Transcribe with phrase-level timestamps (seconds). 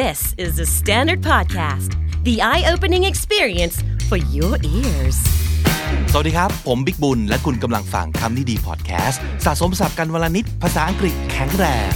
[0.00, 1.90] This is the Standard Podcast,
[2.24, 3.76] the eye opening experience
[4.08, 5.18] for your ears.
[6.12, 11.90] สวัสดีครับ ผมบิ๊กบุญ และคุณกำลังฟังคำนี้ดีพอดแคสต์ สะสมสับกันวลนิด ภาษาอังกฤษแข็งแรง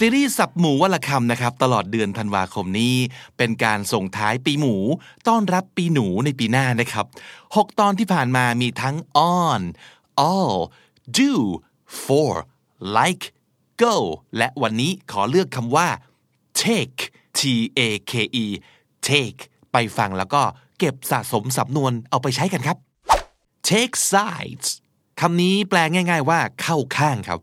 [0.00, 2.94] ซีรีส์สับหมูวันละคำนะครับ ตลอดเดือนธันวาคมนี้
[3.36, 4.76] เป็นการส่งท้ายปีหมู
[5.28, 7.06] ต้อนรับปีหนูในปีหน้านะครับ
[7.42, 8.96] 6 ตอนที่ผ่านมามีทั้ง
[9.42, 9.62] on
[10.30, 10.56] all
[11.18, 11.32] do
[12.04, 12.32] for
[12.98, 13.24] like
[13.82, 13.94] go
[14.36, 15.88] และวันนี้ขอเลือกคำว่า
[16.62, 17.00] take
[17.38, 17.40] t
[17.78, 18.46] a k e
[19.08, 19.40] take
[19.72, 20.42] ไปฟังแล้วก็
[20.78, 22.76] เก็บสะสมสำนวนเอาไปใช้กันครับ
[23.68, 24.68] take sides
[25.20, 27.40] คำนี้แปลง่าย ๆ ว่าเข้าข้างครับ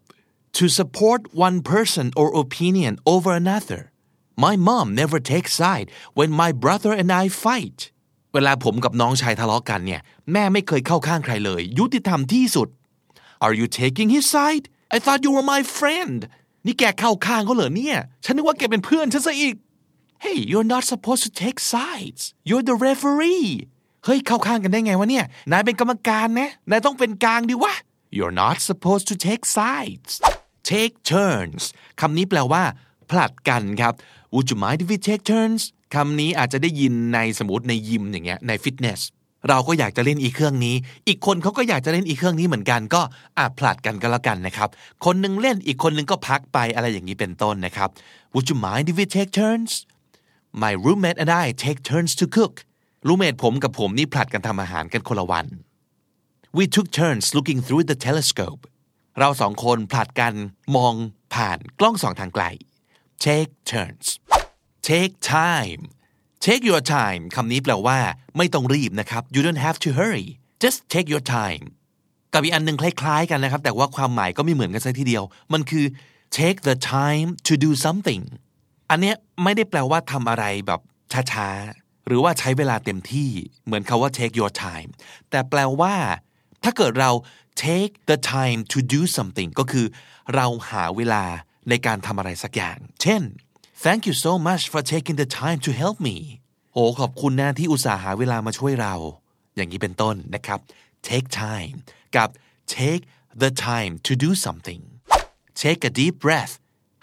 [0.58, 3.80] to support one person or opinion over another
[4.44, 7.80] my mom never takes side when my brother and I fight
[8.34, 10.00] เวลาผมกับน้องชายทะเลาะกันเนี่ย
[10.32, 12.68] แม่ไม่เคยเข้าข้างใครเลย ยุติธรรมที่สุด
[13.44, 14.64] Are you taking his side
[14.94, 16.18] I thought you were my friend
[16.66, 19.54] นี่แกเข้าข้างเขาเหรอเนี่ย ฉันนึกว่าแกเป็นเพื่อนฉันซะอีก
[20.24, 23.50] Hey you're not supposed to take sides you're the referee
[24.04, 27.74] เฮ้ยเข้าข้างกันได้ไงวะเนี่ย นายเป็นกรรมการนะ นายต้องเป็นกลางดิวะ
[28.16, 30.12] You're not supposed to take sides
[30.71, 31.63] Take turns
[32.01, 32.63] คำนี้แปลว่า
[33.09, 33.93] ผลัดกันครับ
[34.33, 35.61] Would you mind if we take turns
[35.95, 39.01] คำนี้อาจจะได้ยินในสมมติในยิมอย่างเงี้ยในฟิตเนส
[39.49, 40.75] เราก็อยากจะเล่นอีเครื่องนี้
[41.07, 43.01] อีกคนเขาก็อยากจะเล่นอีเครื่องนี้เหมือนกัน ก็
[43.39, 44.69] อาจผลัดกันก็แล้วกันนะครับ
[45.05, 47.89] คนหนึ่งเล่นอีกคนหนึ่งก็พักไปอะไรอย่างนี้เป็นต้นนะครับ
[48.33, 49.73] Would you mind if we take turns
[50.63, 52.53] My roommate and I take turns to cook
[53.07, 55.45] รูเมทผมกับผมนี่ผลัดกันทำอาหารกันคนละวัน
[56.57, 58.61] We took turns looking through the telescope
[59.19, 60.33] เราสองคนผลัดกัน
[60.75, 60.93] มอง
[61.33, 62.43] ผ่านกล้องสองทางไกล
[63.25, 64.07] take turns
[64.89, 65.81] take time
[66.45, 67.99] take your time คำนี้แปลว่า
[68.37, 70.27] ไม่ต้องรีบนะครับ you don't have to hurry
[70.63, 71.63] just take your time
[72.33, 75.85] กับอีกอันหนึ่งคล้ายๆกันนะครับ แต่ว่าความหมายก็ไม่เหมือนกันซะทีเดียว มันคือ
[76.39, 78.23] take the time to do something
[78.89, 80.81] อันเนี้ยไม่ได้แปลว่าทำอะไรแบบ
[81.31, 83.29] ช้าๆ หรือว่าใช้เวลาเต็มที่
[83.65, 84.89] เหมือนคาว่า take your time
[85.29, 85.95] แต่แปลว่า
[86.63, 87.11] ถ้าเกิดเรา
[87.65, 89.85] take the time to do something ก็คือ
[90.35, 91.23] เราหาเวลา
[91.69, 93.21] ในการทำอะไรสักอย่าง เช่น
[93.83, 96.17] thank you so much for taking the time to help me
[96.73, 98.95] โอ้ขอบคุณนะที่อุตส่าห์หาเวลามาช่วยเรา
[99.55, 100.59] อย่างนี้เป็นต้นนะครับ
[101.07, 101.75] take time
[102.15, 102.29] กับ
[102.77, 103.03] take
[103.43, 104.81] the time to do something
[105.61, 106.53] take a deep breath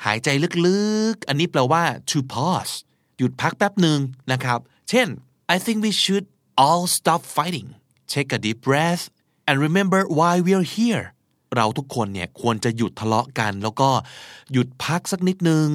[0.04, 0.28] หายใจ
[0.66, 0.80] ลึ
[1.14, 2.74] กๆ อันนี้แปลว่า to pause
[3.18, 4.00] หยุดพักแป๊บหนึ่ง
[4.32, 4.58] นะครับ
[4.90, 5.08] เช่น
[5.54, 6.26] I think we should
[6.64, 7.68] all stop fighting
[8.12, 9.04] take a deep breath
[9.50, 11.04] and remember why we're here
[11.56, 13.90] เราทุกคนเนี่ยควรจะหยุดทะเลาะกัน แล้วก็
[14.52, 15.68] หยุดพักสักนิดนึง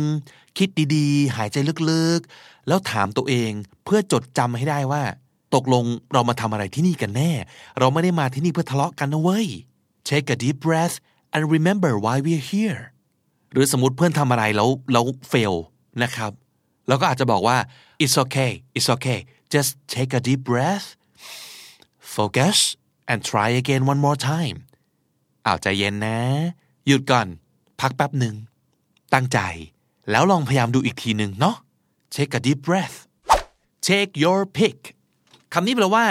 [0.57, 1.57] คิดดีๆ หายใจ
[1.91, 3.51] ลึกๆ แล้วถามตัวเอง
[3.85, 5.03] เพื่อจดจำให้ได้ว่า
[5.55, 7.31] ตกลงเรามาทำอะไรที่นี่กันแน่
[7.79, 9.47] เราไม่ได้มาที่นี่เพื่อทะเลาะกันนะเว้ย
[10.09, 10.95] take a deep breath
[11.33, 12.81] and remember why we're here
[13.51, 15.55] หรือสมมติเพื่อนทำอะไรแล้วแล้ว fail
[16.03, 16.31] นะครับ
[16.87, 17.57] แล้วก็อาจจะบอกว่า
[18.03, 19.19] it's okay it's okay
[19.53, 20.87] just take a deep breath
[22.15, 22.57] focus
[23.11, 24.57] and try again one more time
[25.43, 26.19] เอาใจเย็นนะ
[26.87, 27.27] หยุดก่อน
[27.79, 28.35] พักแป๊บหนึ่ง
[29.13, 29.39] ตั้งใจ
[30.11, 31.55] แล้วลองพยายามดูอีกทีหนึ่งเนาะ
[32.15, 32.97] take a deep breath
[33.87, 34.77] take your pick
[35.53, 36.05] คำนี้แปลว่า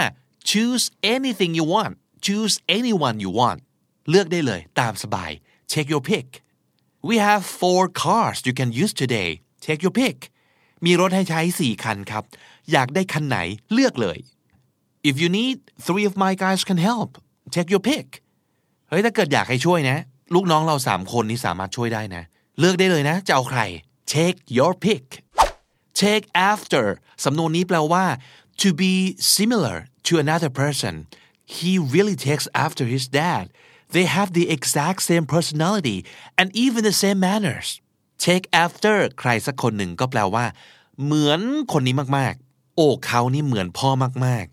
[0.49, 0.85] choose
[1.15, 1.93] anything you want
[2.25, 3.59] choose anyone you want
[4.09, 5.31] เลือกได้เลยตามสบาย
[5.71, 6.27] take your pick
[7.07, 9.29] we have four cars you can use today
[9.65, 10.17] take your pick
[10.85, 12.23] มีรถให้ใช้สี่คันครับ
[12.71, 13.37] อยากได้คันไหน
[13.73, 14.17] เลือกเลย
[15.09, 15.57] if you need
[15.87, 17.09] three of my guys can help
[17.55, 18.07] take your pick
[18.89, 19.97] เฮ้ยถ้าเกิดอยากให้ช่วยนะ
[20.33, 22.23] ลูกน้องเราสามคนนี้สามารถช่วยได้นะ
[22.59, 23.61] เลือกได้เลยนะ จะเอาใคร
[24.15, 25.05] take your pick
[26.03, 26.85] take after
[27.25, 28.05] สำนวนนี้แปลว่า
[28.61, 28.93] to be
[29.35, 29.77] similar
[30.07, 30.93] to another person
[31.57, 33.43] he really takes after his dad
[33.95, 35.97] they have the exact same personality
[36.39, 37.67] and even the same manners
[38.25, 40.45] take after ใครสักคนหนึ่งก็แปลว่า
[41.03, 41.41] เหมือน
[41.73, 43.89] คนนี้มากๆ โอ้เขานี่เหมือนพ่อ
[44.27, 44.45] มาก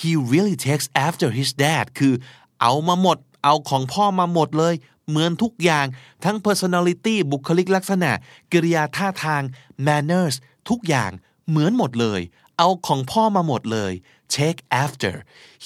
[0.00, 2.14] he really takes after his dad คือ
[2.62, 4.74] เอามาหมด เอาของพ่อมาหมดเลย
[5.08, 5.86] เหมือนทุกอย่าง
[6.24, 8.10] ทั้ง personality บุคลิกลักษณะ
[8.52, 9.42] กิริยาท่าทาง
[9.86, 10.34] manners
[10.68, 11.10] ทุกอย่าง
[11.48, 12.20] เหมือนหมดเลย
[12.58, 13.92] เอาของพ่อมาหมดเลย
[14.36, 15.14] take after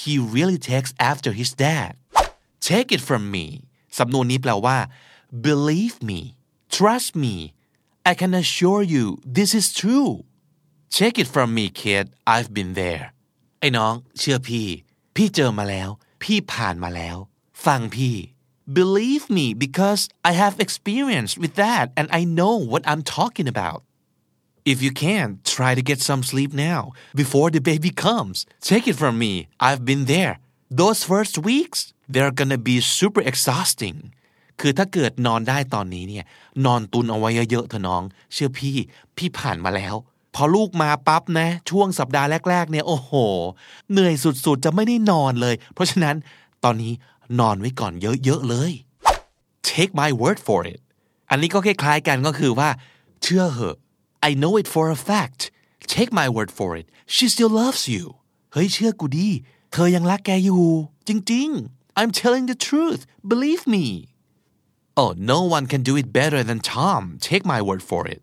[0.01, 1.93] he really takes after his dad
[2.69, 3.47] take it from me
[3.99, 4.79] สำนวนนี้แปลว่า
[5.47, 6.21] believe me
[6.77, 7.35] trust me
[8.11, 9.05] I can assure you
[9.39, 10.11] this is true
[10.99, 12.05] take it from me kid
[12.35, 13.05] I've been there
[13.61, 14.67] ไอ้น้องเชื่อพี่
[15.17, 15.89] พี่เจอมาแล้ว
[16.23, 17.17] พี่ผ่านมาแล้ว
[17.65, 18.17] ฟังพี่
[18.79, 23.81] believe me because I have experience with that and I know what I'm talking about
[24.73, 25.27] if you can
[25.57, 26.81] try to get some sleep now
[27.23, 28.37] before the baby comes
[28.71, 29.33] take it from me
[29.67, 30.35] I've been there
[30.81, 31.81] those first weeks
[32.13, 33.99] they're gonna be super exhausting
[34.61, 36.25] คือถ้าเกิดนอนได้ตอนนี้เนี่ย
[36.65, 38.03] นอนตุนเอาไว้เยอะๆเถอะน้อง
[38.33, 38.77] เชื่อพี่
[39.17, 39.95] พี่ผ่านมาแล้ว
[40.41, 43.13] พอลูกมาปั๊บนะ ช่วงสัปดาห์แรกๆเนี่ยโอ้โห
[43.93, 46.17] เหนื่อยสุดๆ จะไม่ได้นอนเลย เพราะฉะนั้น
[46.65, 46.93] ตอนนี้
[47.41, 47.93] นอนไว้ก่อน
[48.25, 48.73] เยอะๆเลย
[49.71, 50.81] take my word for it
[51.31, 52.69] อันนี้ก็คล้ายๆกันก็คือว่า
[53.23, 53.77] เชื่อเหอะ
[54.29, 55.41] I know it for a fact
[55.95, 58.05] take my word for it she still loves you
[58.53, 59.29] เฮ้ยเชื่อกูดี
[59.73, 60.65] เธอยังรักแกอยู่
[61.09, 63.03] จริงๆ I'm telling the truth
[63.33, 63.87] believe me
[65.01, 68.21] oh no one can do it better than Tom take my word for it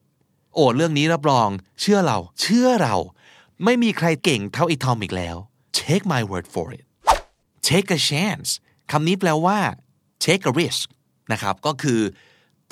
[0.56, 1.50] โอ้เรื่องนี้รับรอง
[1.81, 2.96] เชื่อเรา เชื่อเรา
[3.63, 5.36] ไม่มีใครเก่งเท่าไอ้ทอมอีกแล้ว
[5.80, 6.86] take my word for it
[7.69, 8.50] take a chance
[8.92, 9.60] คำนี้แปลว่า
[10.25, 10.86] take a risk
[11.31, 12.02] นะครับก็คือ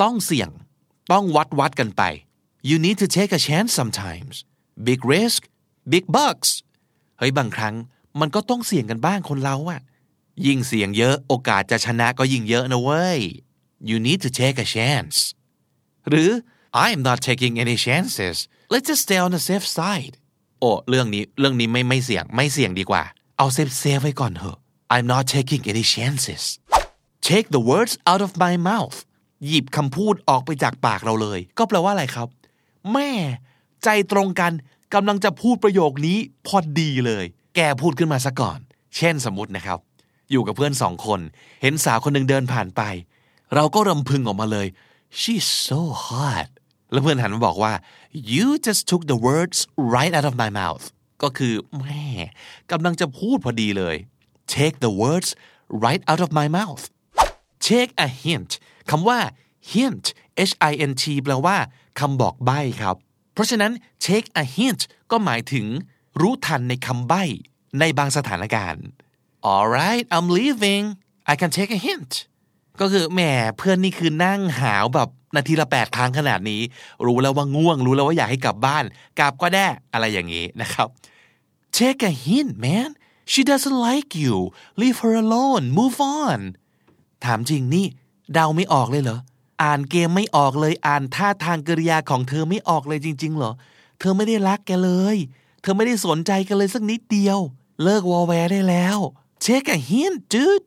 [0.01, 0.49] ต้องเสี่ยง
[1.11, 2.03] ต้องวัดวัดกันไป
[2.69, 4.35] you need to take a chance sometimes
[4.87, 5.41] big risk
[5.93, 6.49] big bucks
[7.17, 7.75] เฮ้ยบางครั้ง
[8.19, 9.81] มันก็ต้องเสี่ยงกันบ้างคนเราอะ
[10.45, 13.19] ยิ่งเสี่ยงเยอะโอกาสจะชนะก็ยิ่งเยอะนะเว้ย
[13.89, 15.17] you need to take a chance
[16.09, 16.29] หรือ
[16.73, 18.37] I am not taking any chances
[18.71, 20.15] let's just stay on the safe side
[20.59, 23.03] โอ้เรื่องนี้เรื่องนี้ไม่ไม่เสี่ยงไม่เสี่ยงดีกว่า
[23.37, 24.57] เอา safe safe ไว้ก่อนเถอะ
[24.93, 26.43] I'm not taking any chances
[27.29, 28.97] take the words out of my mouth
[29.47, 32.27] หยิบคำพูดออกไปจากปากเราเลย ก็แปลว่าอะไรครับ
[32.93, 33.09] แหม
[33.83, 34.51] ใจตรงกัน
[34.93, 36.17] กำลังจะพูดประโยคนี้
[36.47, 37.25] พอดีเลย
[37.55, 38.59] แกพูดขึ้นมาซะก่อน
[38.95, 39.79] เช่นสมมตินะครับ
[40.31, 41.19] อยู่กับเพื่อนสองคน
[41.61, 42.81] เห็นสาวคนหนึ่งเดินผ่านไป
[43.55, 44.67] เราก็รำพึงออกมาเลย
[45.19, 46.49] she's so hot
[46.93, 47.73] แล้วเพื่อนหันมาบอกว่า
[48.33, 49.57] you just took the words
[49.95, 50.85] right out of my mouth
[51.23, 52.05] ก็คือแม่
[52.71, 53.95] กำลังจะพูดพอดีเลย
[54.55, 55.29] take the words
[55.85, 56.83] right out of my mouth
[57.69, 58.51] take a hint
[58.89, 59.19] คำว่า
[59.71, 60.05] hint
[60.49, 61.57] h i n t แปลว่า
[61.99, 62.95] คำบอกใบ้ครับ
[63.33, 63.71] เพราะฉะนั้น
[64.07, 64.81] take a hint
[65.11, 65.65] ก็หมายถึง
[66.21, 67.23] รู้ทันในคำใบ้
[67.79, 68.85] ในบางสถานการณ์
[69.53, 70.85] alright I'm leaving
[71.31, 72.11] I can take a hint
[72.79, 73.21] ก็คือแหม
[73.57, 76.61] เพื่อนนี่คือนั่งหาวแบบ นาทีละแปดครั้งขนาดนี้
[77.05, 78.83] รู้แล้วว่าง่วง รู้แล้วว่าอยากให้กลับบ้าน
[79.19, 80.87] กลับก็ได้อะไรอย่างนี้นะครับ
[81.77, 82.89] take a hint man
[83.31, 84.35] she doesn't like you
[84.81, 86.39] leave her alone move on
[87.25, 87.85] ถามจริงนี่
[88.33, 89.19] เดาไม่ออกเลยเหรอ
[89.63, 93.53] อ่านเกมไม่ออกเลยอ่านท่าทางกริยาของเธอไม่ออกเลยจริง ๆ เหรอ
[93.99, 95.17] เธอไม่ได้รักแกเลย
[95.61, 97.39] เธอไม่ได้สนใจกันเลยสักนิดเดียว
[97.83, 98.97] เลิกวอลแวร์ได้แล้ว
[99.45, 100.65] take a hint dude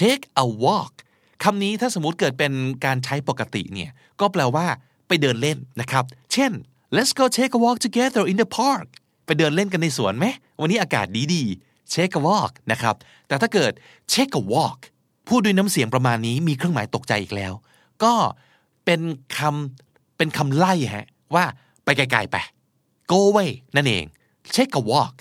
[0.00, 0.92] take a walk
[1.42, 2.52] คำนี้ถ้าสมมติเกิดเป็น
[2.84, 3.90] การใช้ปกติเนี่ย
[4.20, 4.66] ก็แปลว่า
[5.08, 6.52] ไปเดินเล่นนะครับ เช่น
[6.96, 8.86] let's go take a walk together in the park
[9.26, 10.26] ไปเดินเล่นกันในสวนไหม
[10.60, 12.94] วันนี้อากาศดีๆ take a walk นะครับ
[13.28, 13.72] แต่ถ้าเกิด
[14.12, 14.78] take a walk
[15.28, 17.52] พูดด้วยน้ำเสียงประมาณนี้มีเครื่องหมายตกใจอีกแล้ว
[18.04, 18.14] ก็
[18.84, 19.00] เป็น
[19.38, 21.44] คำเป็นคำไล่ฮะว่า
[21.84, 22.36] ไปไกลๆไป
[23.10, 24.04] go away นั่นเอง
[24.54, 25.14] take a walk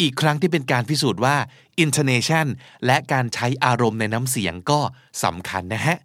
[0.00, 1.36] อีกครั้งที่เป็นการพิสูจน์ว่า
[1.84, 2.46] intonation
[2.86, 4.80] และการใช้อารมณ์ในน้ำเสียงก็
[5.24, 5.96] สำคัญนะฮะ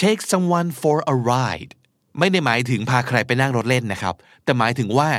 [0.00, 1.72] take someone for a ride
[2.18, 4.14] ไม่ได้หมายถึงพาใครไปนั่งรถเล่นนะครับ
[4.44, 5.10] แต่หมายถึงว่า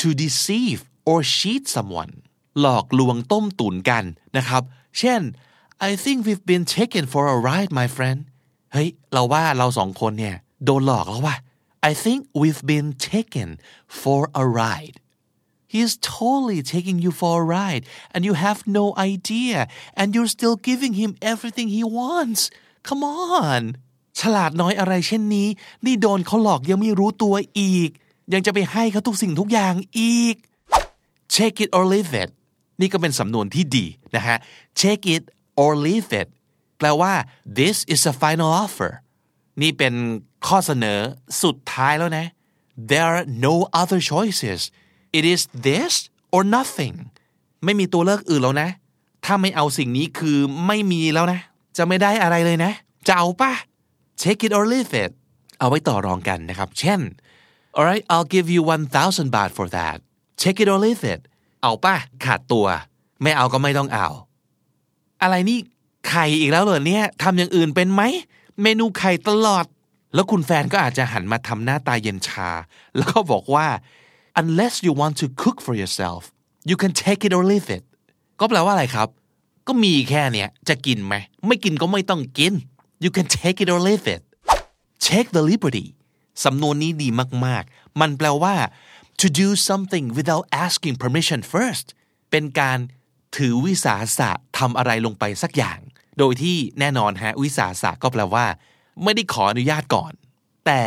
[0.00, 0.80] to deceive
[1.10, 2.12] or cheat someone
[2.60, 4.04] หลอกลวงต้มตุ๋นกัน
[4.36, 4.62] นะครับ
[4.98, 5.20] เช่น
[5.88, 8.20] I think we've been taken for a ride my friend
[8.72, 11.36] เฮ้ย เราว่าเราสองคนเนี่ย โดนหลอกแล้วว่ะ
[11.90, 13.48] I think we've been taken
[14.00, 14.96] for a ride
[15.72, 19.58] He's totally taking you for a ride and you have no idea
[19.98, 22.40] and you're still giving him everything he wants
[22.88, 23.02] come
[23.40, 23.62] on
[24.20, 25.48] ฉลาดน้อยอะไรเช่นนี้
[25.84, 27.90] นี่โดนเขาหลอกยังไม่รู้ตัวอีก
[28.32, 30.34] ยังจะไปให้เขาทุกสิ่งทุกอย่างอีก
[31.36, 32.30] take it or leave it
[32.80, 33.86] นี่ก็เป็นสำนวนที่ดี
[34.16, 34.36] นะฮะ
[34.80, 35.22] take it
[35.62, 36.28] or leave it
[36.78, 37.12] แปลว่า
[37.58, 38.92] this is a final offer
[39.62, 39.94] นี่เป็น
[40.46, 40.98] ข้อเสนอ
[41.42, 42.26] สุดท้ายแล้วนะ
[42.90, 44.60] there are no other choices
[45.18, 45.92] it is this
[46.34, 46.96] or nothing
[47.64, 48.68] ไม่มีตัวเลือกอื่นแล้วนะ
[49.24, 51.40] ถ้าไม่เอาสิ่งนี้คือไม่มีแล้วนะ
[51.76, 52.72] จะไม่ได้อะไรเลยนะ
[53.06, 53.52] จะเอาปะ
[54.22, 55.12] take it or leave it
[55.58, 57.00] เอาไว้ต่อรองกันนะครับ เช่น
[57.76, 58.62] alright I'll give you
[58.98, 59.98] 1,000บาท for that
[60.42, 61.20] take it or leave it
[61.62, 62.66] เอาปะขาดตัว
[63.22, 64.08] ไม่เอาก็ไม่ต้องเอา
[65.22, 65.58] อะไรนี่
[66.08, 68.02] ไข่อีกแล้วเหรอเนี่ยทำอย่างอื่นเป็นไหม
[68.62, 69.66] เมนูไข่ตลอด
[70.14, 72.48] แล้วคุณแฟนก็อาจจะหันมาทำหน้าตาเย็นชา
[72.96, 73.66] แล้วก็บอกว่า
[74.40, 76.20] unless you want to cook for yourself
[76.70, 77.84] you can take it or leave it
[78.40, 79.08] ก็แปลว่าอะไรครับ
[79.66, 81.14] ก็มีแค่เนี้ยจะกินไหม
[81.46, 82.52] ไม่กินก็ไม่ต้องกิน
[83.04, 84.22] you can take it or leave it
[85.08, 85.86] take the liberty
[86.44, 87.08] สำนวนนี้ดี
[87.46, 88.54] มาก ๆ มันแปลว่า
[89.20, 91.86] to do something without asking permission first
[92.30, 92.78] เป็นการ
[93.36, 95.78] ถือวิสาสะทำอะไรลงไปสักอย่าง
[96.18, 98.46] โดยที่แน่นอนฮะวิสาสะก็แปลว่า
[99.02, 100.12] ไม่ได้ขออนุญาตก่อน
[100.66, 100.82] แต่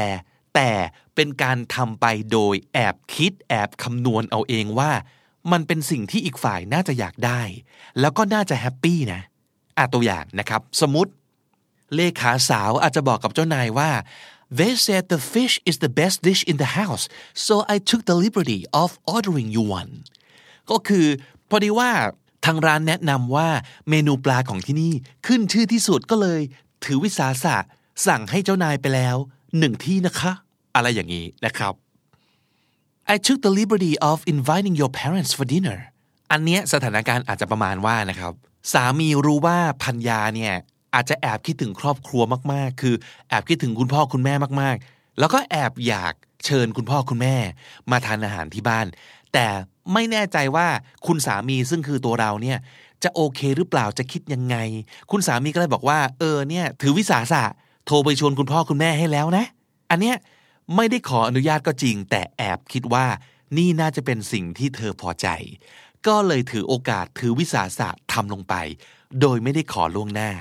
[0.56, 0.72] แต่
[1.16, 4.92] เป็นการทำไปโดยแอบคิดแอบคำนวณเอาเองว่า
[5.52, 7.42] มันเป็นสิ่งที่อีกฝ่ายน่าจะอยากได้
[8.00, 9.22] แล้วก็น่าจะแฮปปี้นะ
[9.78, 11.12] อะตัวอย่างนะครับ สมมติ
[11.96, 13.92] เลขาสาวอาจจะบอกกับเจ้านายว่า
[14.58, 17.04] they said the fish is the best dish in the house
[17.46, 19.92] so I took the liberty of ordering you one
[20.70, 21.06] ก็คือ
[21.50, 21.92] พอดีว่า
[22.46, 23.50] ทางร้านแนะนำว่า
[23.90, 24.94] เมนูปลาของที่นี่
[25.28, 26.42] ขึ้นชื่อที่สุดก็เลย
[26.84, 27.58] ถือวิสาสะ
[28.08, 29.16] สั่งให้เจ้านายไปแล้ว
[29.60, 30.32] หนึ่งที่นะคะ
[30.76, 31.74] อะไรอย่างนี้นะครับ
[33.14, 35.80] I took the liberty of inviting your parents for dinner
[36.32, 38.34] อันเนี้ยสถานการณ์อาจจะประมาณว่านะครับ
[38.74, 40.54] สามีรู้ว่าพัญญาเนี่ย
[40.94, 42.22] อาจจะแอบคิดถึงครอบครัว
[42.54, 42.96] มากๆ คือ
[43.30, 46.14] แอบคิดถึงคุณพ่อคุณแม่มากๆ แล้วก็แอบอยาก
[46.46, 47.36] เชิญคุณพ่อคุณแม่
[47.92, 48.86] มาทานอาหารที่บ้าน
[49.34, 49.46] แต่
[49.94, 50.68] ไม่แน่ใจว่า
[51.06, 52.58] คุณสามีซึ่งคือตัวเราเนี่ย
[53.04, 54.56] จะโอเคหรือเปล่าจะคิดยังไง
[55.12, 57.44] คุณสามีก็เลยบอกว่า เออเนี่ยถือวิสาสะ
[57.86, 59.46] โทรไปชวนคุณพ่อคุณแม่ให้แล้วนะ
[59.92, 60.16] อันเนี้ย
[60.76, 63.06] ไม่ได้ขออนุญาตก็จริง แต่แอบคิดว่า
[63.58, 65.28] นี่น่าจะเป็นสิ่งที่เธอพอใจ
[66.08, 68.56] ก็เลยถือโอกาสถือวิสาสะทำลงไป
[69.22, 70.32] โดยไม่ได้ขอล่วงหน้า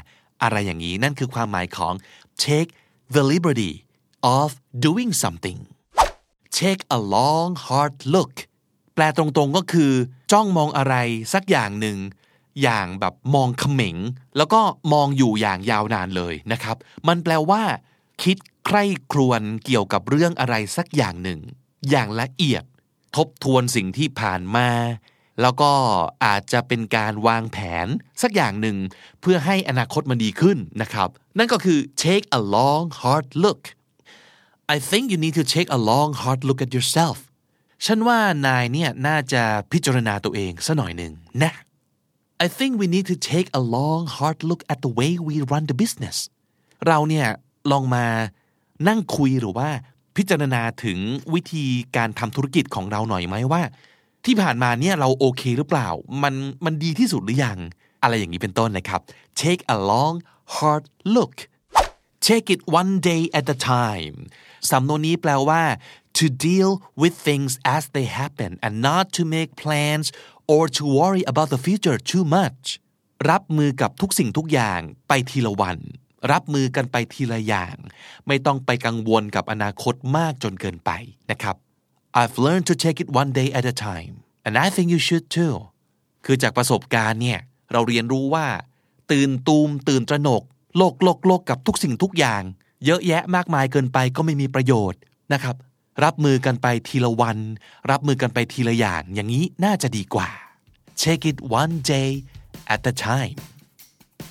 [0.42, 1.94] อะไรอย่างนี้นั่นคือความหมายของ
[2.44, 2.70] take
[3.14, 3.72] the liberty
[4.38, 4.48] of
[4.84, 5.58] doing something
[6.58, 8.34] take a long hard look
[8.94, 9.92] แปลตรงๆก็คือ
[10.32, 10.94] จ้องมองอะไร
[11.32, 11.98] สักอย่างหนึ่ง
[12.62, 13.96] อย่างแบบมองเขม็ง
[14.36, 14.60] แล้วก็
[14.92, 16.76] มองอยู่อย่างยาวนานเลยนะครับ
[17.08, 17.62] มันแปลว่า
[18.22, 21.40] คิด ใคร่ครวญเกี่ยวกับเรื่องอะไรสักอย่างหนึ่ง
[21.90, 22.64] อย่างละเอียด
[23.16, 24.68] ทบทวนสิ่งที่ผ่านมา
[25.42, 25.72] แล้วก็
[26.24, 27.86] อาจจะเป็นการวางแผน
[28.22, 28.76] สักอย่างหนึ่ง
[29.20, 33.62] เพื่อให้อนาคตมันดีขึ้นนะครับ นั่นก็คือ take a long hard look
[34.74, 37.18] I think you need to take a long hard look at yourself
[37.86, 39.42] ฉันว่านายเนี่ยน่าจะ
[39.72, 41.52] พิจารณาตัวเองสัหน่อยหนึ่งนะ
[42.44, 45.64] I think we need to take a long hard look at the way we run
[45.70, 46.16] the business
[46.86, 47.26] เราเนี่ย
[47.70, 48.06] ลองมา
[48.88, 49.68] นั่งคุยหรือว่า
[50.16, 50.98] พิจารณาถึง
[51.34, 51.64] วิธี
[51.96, 53.62] การทำธุรกิจของเราหน่อยไหมว่า
[54.24, 55.88] ที่ผ่านมาเนี่ยเราโอเคหรือเปล่า
[56.22, 57.58] มันมันดีที่สุดหรือยัง
[58.02, 59.00] อะไรอย่างนี้เป็นต้นนะครับ
[59.42, 60.14] take a long
[60.56, 61.34] hard look
[62.28, 64.16] take it one day at a time
[64.70, 65.62] สำนวนนี้แปลว่า
[66.18, 70.06] to deal with things as they happen and not to make plans
[70.52, 72.64] or to worry about the future too much
[73.30, 75.78] รับมือกับทุกสิ่งทุกอย่างไปทีละวัน
[76.32, 77.76] รับมือกันไปทีละอย่าง
[78.26, 80.90] ไม่ต้องไปกังวลกับอนาคตมากจนเกินไป
[81.30, 81.56] นะครับ
[82.20, 84.14] I've learned to take it one day at a time
[84.46, 85.54] and I think you should too
[86.24, 87.40] คือจากประสบการณ์เนี่ย
[87.72, 88.46] เราเรียนรู้ว่า
[89.10, 90.42] ตื่นตูม ตื่นตระหนก
[90.76, 92.42] โลกโลกโลกกับทุกสิ่งทุกอย่าง
[92.84, 95.00] เยอะแยะมากมายเกินไปก็ไม่มีประโยชน์
[95.32, 95.56] นะครับ
[96.04, 97.38] รับมือกันไปทีละวัน
[97.90, 100.30] รับมือกันไปทีละอย่าง อย่างนี้น่าจะดีกว่า
[101.02, 102.10] take it one day
[102.74, 103.38] at a time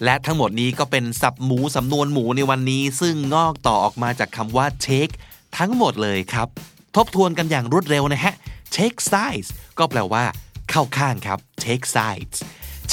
[0.03, 5.13] และทั้งหมดนี้ก็เป็นสับหมูสำนวนหมูในวันนี้ ซึ่งงอกต่อออกมาจากคำว่า take
[5.57, 6.48] ทั้งหมดเลยครับ
[6.95, 8.33] ทบทวนกันอย่างรวดเร็วนะฮะ
[8.75, 10.24] take sides ก็แปลว่า
[10.69, 12.38] เข้าข้างครับ take sides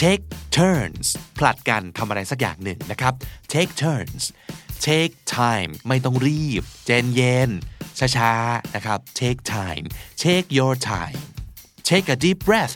[0.00, 0.24] take
[0.58, 1.06] turns
[1.38, 3.12] ผลัดกันทำอะไรสักอย่างหนึ่งนะครับ
[3.52, 4.22] take turns
[4.86, 7.50] take time ไม่ต้องรีบ เจนเย็น
[8.16, 9.84] ช้าๆนะครับ take time
[10.22, 11.18] take your time
[11.88, 12.74] take a deep breath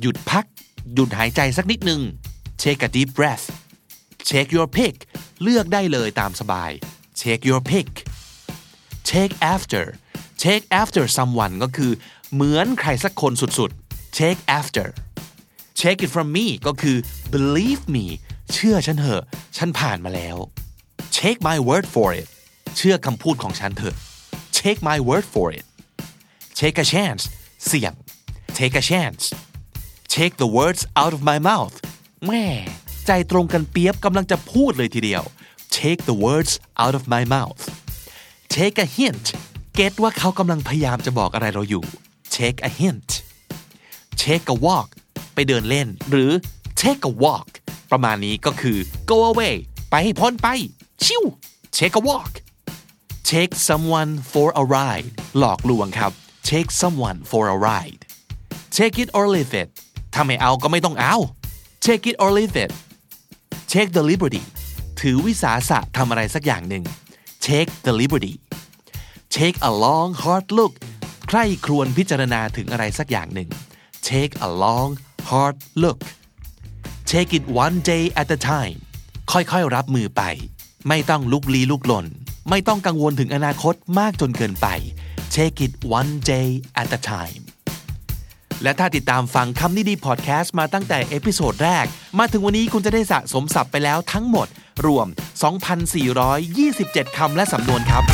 [0.00, 0.44] หยุดพัก
[0.94, 2.02] หยุดหายใจสักนิดหนึ่ง
[2.64, 3.46] take a deep breath
[4.30, 4.96] take your pick
[5.42, 6.70] เลือกได้เลยตามสบาย
[7.22, 7.90] take your pick
[9.10, 9.84] take after
[10.44, 11.92] take after someone ก็คือ
[12.32, 14.86] เหมือนใครสักคนสุดๆ take after
[15.82, 16.96] take it from me ก็คือ
[17.34, 18.06] believe me
[18.52, 19.22] เชื่อฉันเถอะ
[19.56, 20.36] ฉันผ่านมาแล้ว
[21.18, 22.26] take my word for it
[22.76, 23.96] เชื่อคำพูดของฉันเถอะ
[24.60, 25.64] take my word for it
[26.60, 27.22] take a chance
[27.66, 27.92] เสี่ยง
[28.58, 29.22] take a chance
[30.16, 31.76] take the words out of my mouth
[32.24, 32.44] แม่
[33.06, 35.22] ใจตรงกันเปียบกำลังจะพูดเลยทีเดียว
[35.78, 37.62] take the words out of my mouth
[38.56, 39.26] take a hint
[39.74, 41.84] เก็ตว่าเขากำลังพยายามจะบอกอะไรเราอยู่
[42.36, 43.10] take a hint
[44.24, 44.88] take a walk
[45.34, 46.30] ไปเดินเล่น หรือ
[46.82, 47.48] take a walk
[47.90, 48.78] ประมาณนี้ก็คือ
[49.10, 49.54] go away
[49.90, 50.48] ไปให้พ้นไป
[51.04, 51.22] ชิว
[51.78, 52.32] take a walk
[53.30, 55.08] take someone for a ride
[55.38, 56.12] หลอกลวงครับ
[56.50, 58.02] take someone for a ride
[58.76, 59.68] take it or leave it
[60.14, 61.16] ถ้าไม่เอาก็ไม่ต้องเอา
[61.84, 62.70] take it or leave it
[63.72, 64.44] take the liberty
[65.00, 66.84] ถือวิสาสะทำอะไรสักอย่างหนึ่ง
[67.46, 68.34] take the liberty
[69.36, 70.72] take a long hard look
[71.28, 73.48] ใคร่ครวญพิจารณาถึงอะไรสักอย่างหนึ่ง
[74.10, 74.90] take a long
[75.30, 75.98] hard look
[77.12, 78.78] take it one day at a time
[79.32, 80.22] ค่อยๆ รับมือไป
[80.88, 82.06] ไม่ต้องลุกลี้ลุกลน
[82.50, 84.66] ไม่ต้องกังวลถึงอนาคตมากจนเกินไป
[85.34, 86.48] take it one day
[86.80, 87.45] at a time
[88.62, 91.86] และถ้าติดตามฟังคำนี้ดีพอดแคสต์มาตั้งแต่ episode แรก
[92.18, 94.48] มาถึงวันนี้คุณจะได้สะสมศัพท์ไปแล้วทั้งหมด
[94.86, 95.06] รวม
[96.32, 98.04] 2,427 คำและสำนวนครับ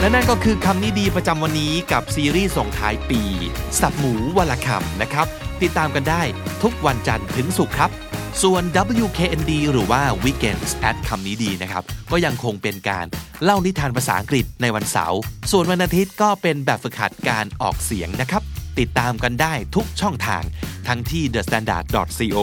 [0.00, 3.22] และนั่นก็คือคำนี้ดีประจำวันนี้กับซีรีส์ส่งท้ายปี
[3.80, 5.26] สับหมูวันละคำนะครับ
[5.62, 6.22] ติดตามกันได้
[6.62, 7.90] ทุกวันจันทร์ถึงศุกร์ครับ
[8.44, 8.62] ส่วน
[9.04, 13.06] WKND หรือว่า Weekends at คำนี้ดีนะครับ ก็ยังคงเป็นการ
[13.42, 15.20] เล่านิทานภาษาอังกฤษในวันเสาร์
[15.52, 18.42] ส่วนวันอาทิตย์ก็เป็นแบบฝึกหัดการออกเสียงนะครับ
[18.78, 20.42] ติดตามกันได้ทุกช่องทาง
[20.88, 22.38] ทั้งที่ thestandard.co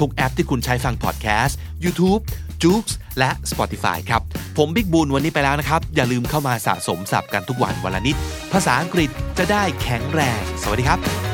[0.00, 2.22] ทุกแอปที่คุณใช้ฟังพอดแคสต์ YouTube
[2.62, 2.84] j o o x
[3.18, 4.22] และ Spotify ครับ
[4.58, 8.16] ผมบิ๊กบูลวันนี้ไปแล้วนะครับ อย่าลืมเข้ามาสะสมศัพท์กันทุกวันวันละนิด
[8.52, 11.33] ภาษาอังกฤษจะได้แข็งแรง สวัสดีครับ